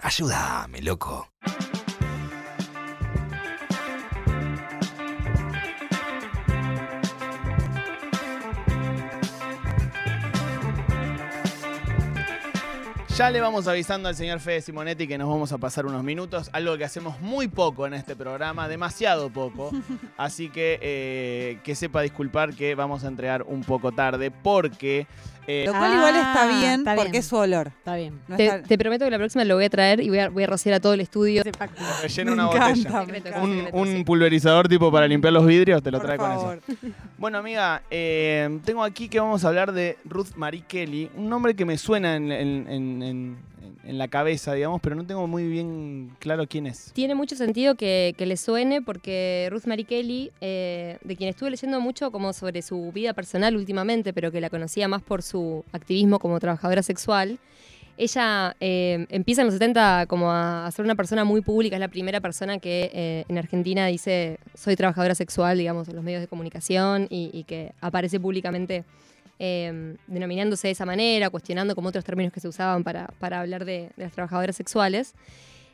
[0.00, 1.26] Ayúdame, loco.
[13.18, 16.48] Ya le vamos avisando al señor Fede Simonetti que nos vamos a pasar unos minutos,
[16.52, 19.72] algo que hacemos muy poco en este programa, demasiado poco.
[20.16, 25.08] Así que eh, que sepa disculpar que vamos a entregar un poco tarde porque...
[25.48, 27.20] eh, Lo cual igual está Ah, bien está porque bien.
[27.20, 27.68] es su olor.
[27.68, 28.20] Está bien.
[28.28, 30.28] No Te, está- te prometo que la próxima lo voy a traer y voy a,
[30.28, 31.42] voy a rociar a todo el estudio.
[32.02, 33.40] rellena una encanta, botella.
[33.42, 34.04] Un, secreto, un sí.
[34.04, 36.40] pulverizador tipo para limpiar los vidrios, te lo Por trae con eso.
[36.40, 36.60] favor.
[37.18, 41.56] Bueno, amiga, eh, tengo aquí que vamos a hablar de Ruth Marie Kelly, un nombre
[41.56, 43.36] que me suena en, en- en- en-
[43.84, 46.92] en la cabeza, digamos, pero no tengo muy bien claro quién es.
[46.94, 51.50] Tiene mucho sentido que, que le suene porque Ruth Marie Kelly, eh, de quien estuve
[51.50, 55.64] leyendo mucho como sobre su vida personal últimamente, pero que la conocía más por su
[55.72, 57.38] activismo como trabajadora sexual,
[57.96, 61.80] ella eh, empieza en los 70 como a, a ser una persona muy pública, es
[61.80, 66.20] la primera persona que eh, en Argentina dice soy trabajadora sexual, digamos, en los medios
[66.20, 68.84] de comunicación y, y que aparece públicamente
[69.38, 73.64] eh, denominándose de esa manera, cuestionando como otros términos que se usaban para, para hablar
[73.64, 75.14] de, de las trabajadoras sexuales.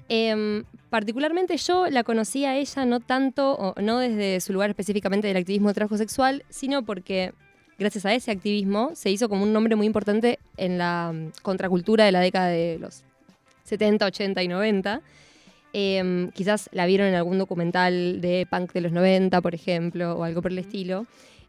[0.08, 5.28] Em, particularmente yo la conocí a ella no tanto, o no desde su lugar específicamente
[5.28, 7.32] del activismo de trabajo sexual, sino porque
[7.78, 12.04] gracias a ese activismo se hizo como un nombre muy importante en la mm, contracultura
[12.04, 13.02] de la década de los
[13.64, 15.00] 70, 80 y 90.
[15.72, 20.22] Em, quizás la vieron en algún documental de punk de los 90, por ejemplo, o
[20.22, 21.06] algo por el estilo.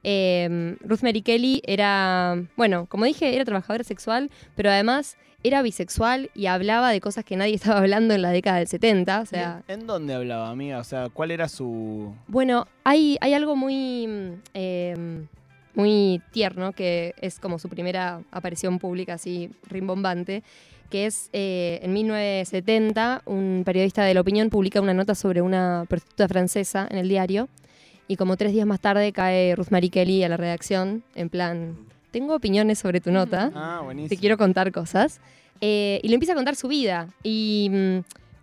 [0.08, 6.30] Em, Ruth Mary Kelly era, bueno, como dije, era trabajadora sexual, pero además era bisexual
[6.36, 9.22] y hablaba de cosas que nadie estaba hablando en la década del 70.
[9.22, 10.78] O sea, ¿En dónde hablaba, amiga?
[10.78, 12.14] O sea, ¿cuál era su...?
[12.28, 15.26] bueno, hay, hay algo muy, eh,
[15.74, 20.44] muy tierno que es como su primera aparición pública así rimbombante,
[20.92, 25.86] que es eh, en 1970 un periodista de la opinión publica una nota sobre una
[25.90, 27.50] prostituta francesa en el diario
[28.08, 31.76] y como tres días más tarde cae Ruth Marie Kelly a la redacción en plan,
[32.12, 34.10] tengo opiniones sobre tu nota Ah, buenísimo.
[34.10, 35.20] te quiero contar cosas.
[35.62, 37.08] Eh, y le empieza a contar su vida.
[37.24, 37.98] Y mm,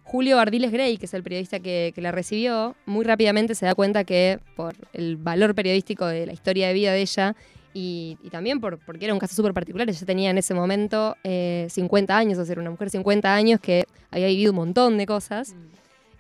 [0.05, 3.75] Julio Ardiles Grey, que es el periodista que, que la recibió, muy rápidamente se da
[3.75, 7.37] cuenta que por el valor periodístico de la historia de vida de ella
[7.75, 11.17] y, y también por, porque era un caso súper particular, ella tenía en ese momento
[11.25, 14.56] eh, 50 años, o sea, era una mujer de 50 años que había vivido un
[14.56, 15.55] montón de cosas.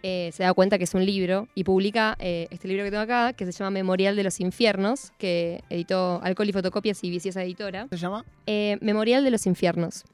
[0.02, 3.02] Eh, se da cuenta que es un libro y publica eh, este libro que tengo
[3.02, 7.42] acá, que se llama Memorial de los Infiernos, que editó Alcohol y Fotocopias y Viciosa
[7.44, 7.86] Editora.
[7.90, 8.24] ¿Se llama?
[8.46, 10.04] Eh, Memorial de los Infiernos.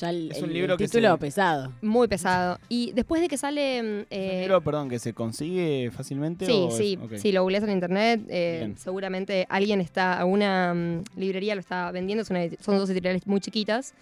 [0.00, 1.72] Ya el, Es un el libro que título se- pesado.
[1.80, 2.58] Muy pesado.
[2.68, 3.80] Y después de que sale.
[3.80, 6.46] mm, ¿Es un libro, perdón, que se consigue fácilmente?
[6.46, 7.12] sí, o es- sí, ok.
[7.16, 8.20] sí, lo googleas en internet.
[8.28, 12.22] eh, seguramente alguien está, alguna mm, librería lo está vendiendo.
[12.22, 13.94] es una son dos editoriales muy chiquitas.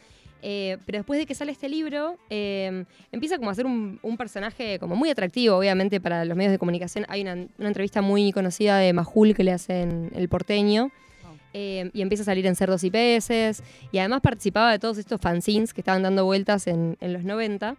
[0.44, 4.16] Eh, pero después de que sale este libro, eh, empieza como a ser un, un
[4.16, 7.04] personaje como muy atractivo, obviamente, para los medios de comunicación.
[7.08, 10.90] Hay una, una entrevista muy conocida de Majul que le hacen El Porteño.
[11.54, 13.62] eh, y empieza a salir en Cerdos y Peces.
[13.92, 17.76] Y además participaba de todos estos fanzines que estaban dando vueltas en, en los 90.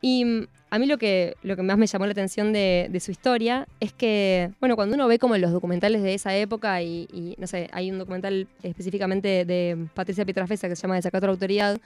[0.00, 3.00] Y mm, a mí lo que, lo que más me llamó la atención de, de
[3.00, 7.08] su historia es que, bueno, cuando uno ve como los documentales de esa época, y,
[7.12, 11.28] y, no sé, hay un documental específicamente de Patricia Pietrafesa que se llama Desacato a
[11.28, 11.78] la Autoridad,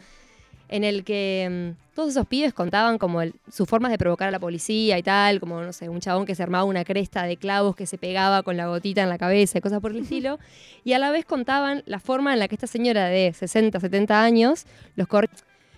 [0.68, 4.30] en el que mm, todos esos pibes contaban como el- sus formas de provocar a
[4.30, 7.36] la policía y tal, como, no sé, un chabón que se armaba una cresta de
[7.36, 10.38] clavos que se pegaba con la gotita en la cabeza y cosas por el estilo,
[10.84, 14.22] y a la vez contaban la forma en la que esta señora de 60, 70
[14.22, 14.64] años
[14.96, 15.28] los cor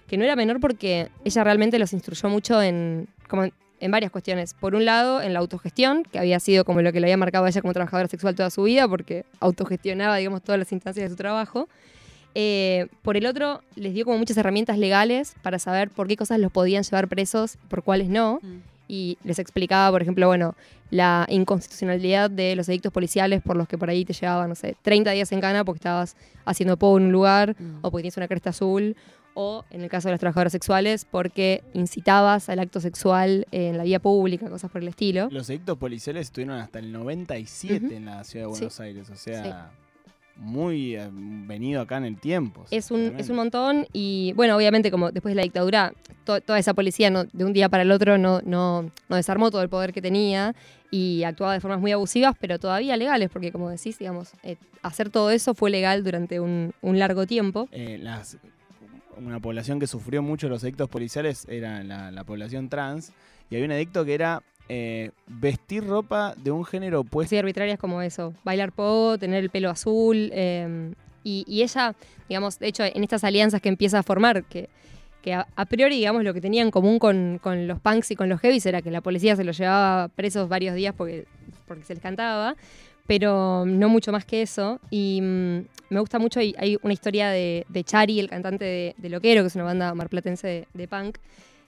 [0.06, 4.10] que no era menor porque ella realmente los instruyó mucho en, como en, en varias
[4.12, 4.54] cuestiones.
[4.54, 7.44] Por un lado, en la autogestión, que había sido como lo que le había marcado
[7.44, 11.10] a ella como trabajadora sexual toda su vida, porque autogestionaba, digamos, todas las instancias de
[11.10, 11.68] su trabajo.
[12.34, 16.38] Eh, por el otro, les dio como muchas herramientas legales para saber por qué cosas
[16.38, 18.40] los podían llevar presos por cuáles no.
[18.42, 18.58] Mm.
[18.88, 20.54] Y les explicaba, por ejemplo, bueno,
[20.90, 24.76] la inconstitucionalidad de los edictos policiales por los que por ahí te llevaban, no sé,
[24.82, 26.14] 30 días en cana porque estabas
[26.44, 27.78] haciendo poco en un lugar Mm.
[27.82, 28.94] o porque tienes una cresta azul,
[29.36, 33.84] o en el caso de las trabajadoras sexuales, porque incitabas al acto sexual en la
[33.84, 35.28] vía pública, cosas por el estilo.
[35.30, 37.94] Los edictos policiales estuvieron hasta el 97 Ujú.
[37.94, 38.58] en la ciudad de Sí.
[38.60, 39.70] Buenos Aires, o sea,
[40.36, 42.64] muy eh, venido acá en el tiempo.
[42.70, 45.92] Es un, es un montón y bueno, obviamente como después de la dictadura,
[46.24, 49.50] to- toda esa policía no- de un día para el otro no, no, no desarmó
[49.50, 50.54] todo el poder que tenía
[50.90, 55.08] y actuaba de formas muy abusivas, pero todavía legales, porque como decís, digamos, eh, hacer
[55.10, 57.68] todo eso fue legal durante un, un largo tiempo.
[57.72, 58.36] Eh, las-
[59.16, 63.12] una población que sufrió mucho los edictos policiales era la, la población trans,
[63.50, 67.28] y había un edicto que era eh, vestir ropa de un género opuesto.
[67.28, 70.30] Así arbitrarias como eso, bailar pogo, tener el pelo azul.
[70.32, 70.92] eh,
[71.28, 71.96] y, ella,
[72.28, 74.68] digamos, de hecho, en estas alianzas que empieza a formar, que,
[75.32, 78.40] a priori, digamos, lo que tenía en común con, con los punks y con los
[78.40, 81.26] heavies era que la policía se los llevaba presos varios días porque,
[81.66, 82.54] porque se les cantaba,
[83.06, 84.80] pero no mucho más que eso.
[84.90, 85.58] Y mm,
[85.90, 89.54] me gusta mucho, hay, una historia de, de Chari, el cantante de, Loquero, que es
[89.54, 91.18] una banda marplatense de, punk,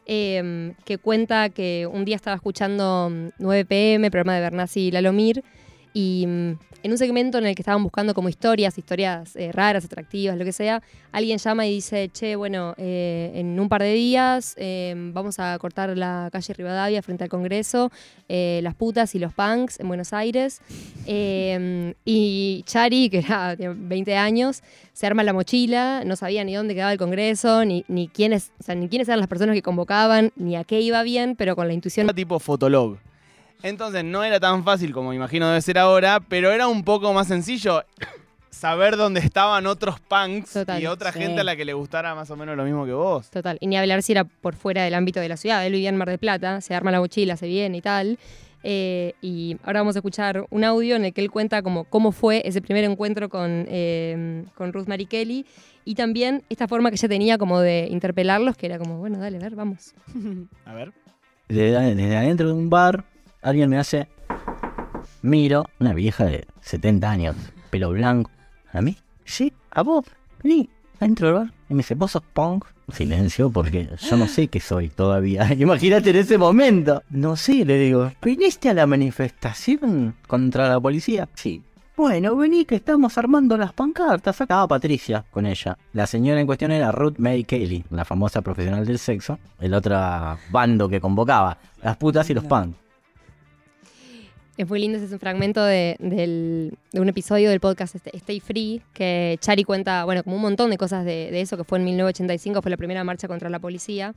[0.06, 4.90] em, que cuenta que un día estaba escuchando mm, 9 pm, programa de Bernasi y
[4.90, 5.44] Lalomir,
[5.92, 9.84] y mm, en un segmento en el que estaban buscando como historias, historias eh, raras,
[9.84, 10.82] atractivas, lo que sea,
[11.12, 15.58] alguien llama y dice, che, bueno, eh, en un par de días eh, vamos a
[15.58, 17.90] cortar la calle Rivadavia frente al Congreso,
[18.28, 20.60] las putas y los punks en Buenos Aires.
[21.10, 24.62] Eh, y Chari, que era tenía 20 años,
[24.92, 28.62] se arma la mochila, no sabía ni dónde quedaba el Congreso, ni, ni, quiénes, o
[28.62, 31.66] sea, ni quiénes eran las personas que convocaban, ni a qué iba bien, pero con
[31.66, 32.98] la intuición Era tipo Fotolog.
[33.62, 37.26] Entonces no era tan fácil como imagino debe ser ahora, pero era un poco más
[37.28, 37.82] sencillo
[38.50, 41.20] saber dónde estaban otros punks Total, y otra sí.
[41.20, 43.30] gente a la que le gustara más o menos lo mismo que vos.
[43.30, 43.56] Total.
[43.60, 45.64] Y ni hablar si era por fuera del ámbito de la ciudad.
[45.64, 48.18] Él vivía en Mar del Plata, se arma la mochila, se viene y tal.
[48.64, 52.10] Eh, y ahora vamos a escuchar un audio en el que él cuenta como cómo
[52.10, 55.46] fue ese primer encuentro con, eh, con Ruth Mary Kelly
[55.84, 59.36] y también esta forma que ella tenía como de interpelarlos, que era como, bueno, dale,
[59.36, 59.94] a ver, vamos.
[60.66, 60.92] A ver.
[61.48, 63.04] Desde, desde adentro de un bar,
[63.48, 64.08] alguien me hace.
[65.22, 67.36] Miro, una vieja de 70 años,
[67.70, 68.30] pelo blanco.
[68.72, 68.96] ¿A mí?
[69.24, 70.04] Sí, a vos.
[70.42, 70.68] Vení,
[71.00, 71.52] adentro del bar.
[71.68, 72.64] Y me dice, ¿vos sos punk?
[72.92, 75.52] Silencio, porque yo no sé qué soy todavía.
[75.58, 77.02] Imagínate en ese momento.
[77.10, 81.28] No sé, le digo, ¿viniste a la manifestación contra la policía?
[81.34, 81.62] Sí.
[81.96, 84.40] Bueno, vení que estamos armando las pancartas.
[84.40, 85.76] Acá Patricia con ella.
[85.92, 89.38] La señora en cuestión era Ruth May Kelly, la famosa profesional del sexo.
[89.60, 89.98] El otro
[90.50, 92.76] bando que convocaba, las putas y los punk.
[94.58, 98.14] Es muy lindo, ese es un fragmento de, del- de un episodio del podcast este-
[98.16, 101.62] Stay Free, que Chari cuenta, bueno, como un montón de cosas de, de eso, que
[101.62, 104.14] fue en 1985, fue la primera marcha contra la policía.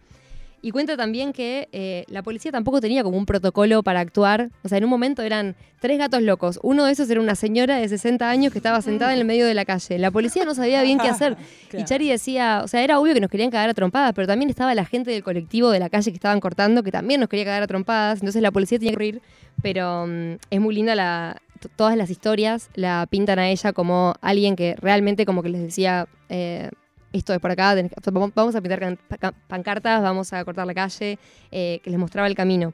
[0.64, 4.52] Y cuenta también que eh, la policía tampoco tenía como un protocolo para actuar.
[4.64, 6.60] O sea, en un momento eran tres gatos locos.
[6.62, 9.48] Uno de esos era una señora de 60 años que estaba sentada en el medio
[9.48, 9.98] de la calle.
[9.98, 11.38] La policía no sabía bien qué hacer.
[11.74, 11.86] Y.
[11.86, 14.76] Chari decía, o sea, era obvio que nos querían cagar a trompadas, pero también estaba
[14.76, 17.64] la gente del colectivo de la calle que estaban cortando, que también nos quería cagar
[17.64, 18.20] a trompadas.
[18.20, 19.22] Entonces la policía tenía que ir.
[19.64, 21.42] Pero mm, es muy linda la.
[21.76, 26.08] Todas las historias la pintan a ella como alguien que realmente como que les decía,
[26.28, 26.72] eh,
[27.14, 30.44] esto es por acá, tenés que- o sea, vamos a pintar can- pancartas, vamos a
[30.46, 31.18] cortar la calle,
[31.52, 32.74] eh, que les mostraba el camino.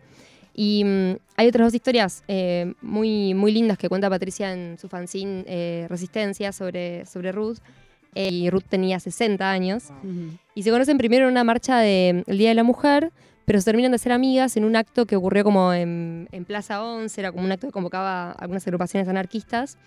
[0.53, 4.89] Y mm, hay otras dos historias eh, muy, muy lindas que cuenta Patricia en su
[4.89, 7.57] fanzine eh, Resistencia sobre, sobre Ruth.
[8.15, 9.89] Eh, y Ruth tenía 60 años.
[10.55, 13.11] Y se conocen primero en una marcha del Día de la Mujer,
[13.45, 16.83] pero se terminan de ser amigas en un acto que ocurrió como en, en Plaza
[16.83, 19.77] 11, era como un acto que convocaba a algunas agrupaciones anarquistas,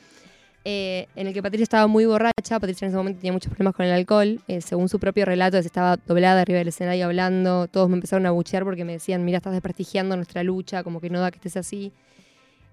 [0.64, 2.60] eh, en el que Patricia estaba muy borracha.
[2.60, 4.40] Patricia en ese momento tenía muchos problemas con el alcohol.
[4.48, 7.66] eh, según su propio relato, estaba doblada arriba del escenario hablando.
[7.68, 11.10] Todos me empezaron a buchear porque me decían, mira, estás desprestigiando nuestra lucha, como que
[11.10, 11.92] no da que estés así.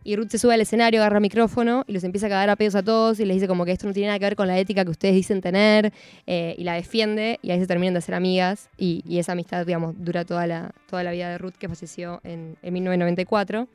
[0.04, 2.76] Y Ruth se sube al escenario, agarra micrófono y los empieza a cagar a pedos
[2.76, 4.58] a todos y les dice como que esto no tiene nada que ver con la
[4.58, 5.92] ética que ustedes dicen tener
[6.26, 9.66] eh, y la defiende y ahí se terminan de ser amigas y, y esa amistad,
[9.66, 13.68] digamos, dura toda la, toda la vida de Ruth que falleció en, en 1994,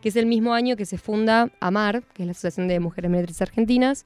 [0.00, 3.10] que es el mismo año que se funda AMAR, que es la Asociación de Mujeres
[3.10, 4.04] Militantes Argentinas,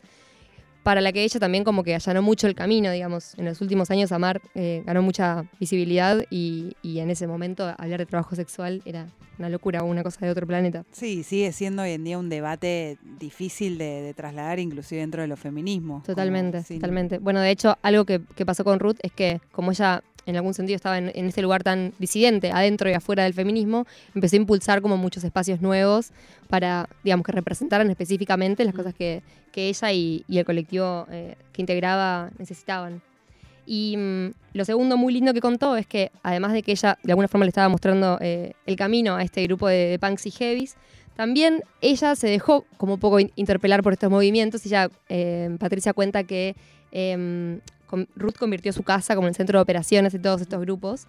[0.85, 3.35] para la que ella también como que allanó mucho el camino, digamos.
[3.37, 7.99] En los últimos años AMAR eh, ganó mucha visibilidad y, y en ese momento hablar
[8.01, 9.07] de trabajo sexual era
[9.39, 10.85] una locura, una cosa de otro planeta.
[10.93, 15.29] Sí, sigue siendo hoy en día un debate difícil de, de trasladar, inclusive dentro de
[15.29, 16.05] los feminismos.
[16.05, 17.19] como Totalmente, sin- totalmente.
[17.19, 20.55] Bueno, de hecho, algo que, que pasó con Ruth es que como ella en algún
[20.55, 24.39] sentido estaba en, en este lugar tan disidente, adentro y afuera del feminismo, empezó a
[24.39, 26.11] impulsar como muchos espacios nuevos
[26.49, 31.35] para, digamos, que representaran específicamente las cosas que, que ella y, y el colectivo eh,
[31.53, 33.01] que integraba necesitaban.
[33.67, 37.13] Y mm, lo segundo muy lindo que contó es que, además de que ella de
[37.13, 40.31] alguna forma le estaba mostrando eh, el camino a este grupo de, de punks y
[40.31, 40.77] heavies,
[41.17, 45.55] también ella se dejó como un poco in- interpelar por estos movimientos y ya eh,
[45.59, 46.55] Patricia cuenta que
[46.93, 47.61] eh, con-
[48.17, 51.07] Ruth convirtió su casa como el centro de operaciones de todos estos grupos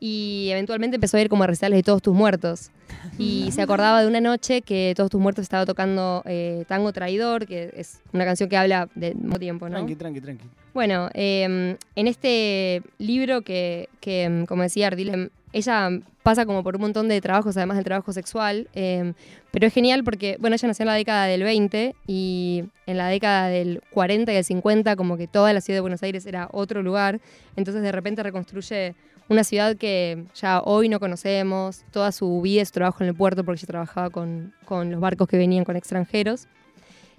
[0.00, 2.70] y eventualmente empezó a ir como a recitales de Todos tus muertos.
[3.18, 7.46] Y se acordaba de una noche que Todos tus muertos estaba tocando eh, Tango Traidor,
[7.46, 9.76] que es una canción que habla de mismo tiempo, ¿no?
[9.76, 10.44] Tranqui, tranqui, tranqui.
[10.72, 15.90] Bueno, eh, en este libro que, que, mm, como decía Ardile, ella
[16.22, 19.12] pasa como por un montón de trabajos, además del trabajo sexual, eh,
[19.50, 23.08] pero es genial porque, bueno, ella nació en la década del 20 y en la
[23.08, 26.48] década del 40 y del 50 como que toda la ciudad de Buenos Aires era
[26.52, 27.20] otro lugar,
[27.56, 28.94] entonces de repente reconstruye
[29.28, 33.44] una ciudad que ya hoy no conocemos, toda su vida su trabajo en el puerto
[33.44, 36.48] porque ella trabajaba con, con los barcos que venían con extranjeros.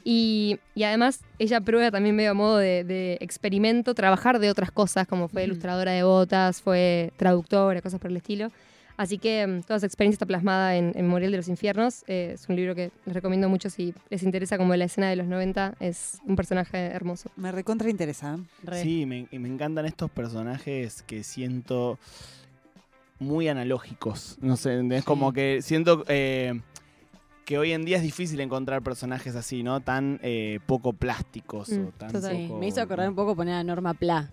[0.03, 4.71] Y, y además ella prueba también medio a modo de, de experimento trabajar de otras
[4.71, 5.51] cosas, como fue Ujú.
[5.51, 8.51] ilustradora de botas, fue traductora, cosas por el estilo.
[9.01, 12.03] Así que mm, toda esa experiencia está plasmada en, en Memorial de los Infiernos.
[12.07, 15.15] Eh, es un libro que les recomiendo mucho si les interesa como la escena de
[15.15, 15.73] los 90.
[15.79, 17.31] Es un personaje hermoso.
[17.35, 18.37] Me recontra interesa.
[18.63, 18.83] Re.
[18.83, 21.97] Sí, me, y me encantan estos personajes que siento
[23.17, 24.37] muy analógicos.
[24.39, 26.59] No sé, es como que siento eh,
[27.45, 29.79] que hoy en día es difícil encontrar personajes así, ¿no?
[29.79, 32.09] Tan eh, poco plásticos Mm, o tan.
[32.21, 34.29] Sí, poco- me hizo acordar un poco poner a Norma Pla.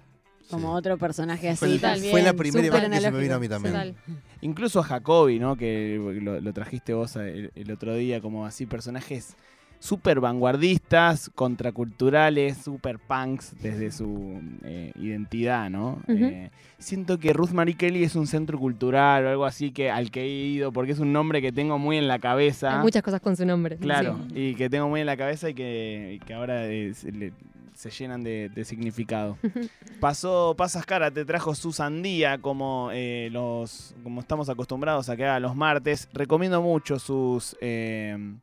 [0.51, 0.79] Como Sí.
[0.79, 2.11] otro personaje Fue así también.
[2.11, 3.75] fue la primera imagen que se me vino a mí también.
[3.75, 3.95] Total.
[4.41, 5.57] Incluso a Jacobi, ¿no?
[5.57, 9.37] Que lo, lo trajiste vos el, el otro día, como así personajes
[9.81, 16.01] súper vanguardistas, contraculturales, súper punks desde su eh, identidad, ¿no?
[16.09, 20.11] Eh, siento que Ruth Marie Kelly es un centro cultural o algo así que al
[20.11, 22.79] que he ido, porque es un nombre que tengo muy en la cabeza.
[22.79, 23.77] Hay muchas cosas con su nombre.
[23.77, 24.41] Claro, Sí.
[24.51, 27.33] y que tengo muy en la cabeza y que, y que ahora le-
[27.79, 29.39] se llenan de, de significado.
[30.01, 35.25] Pasó Pasas Cara, te trajo Susan Día, como, eh, los, como estamos acostumbrados a que
[35.25, 36.09] haga los martes.
[36.13, 38.35] Recomiendo mucho sus eh,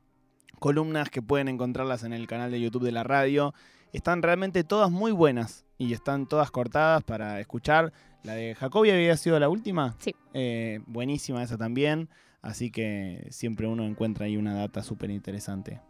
[0.60, 3.54] columnas que pueden encontrarlas en el canal de YouTube de la radio.
[3.92, 7.92] Están realmente todas muy buenas y están todas cortadas para escuchar.
[8.24, 9.98] La de Jacobi había sido la última.
[10.00, 10.15] Sí.
[10.34, 12.08] Eh, buenísima esa también.
[12.42, 15.82] Así que siempre uno encuentra ahí una data súper interesante.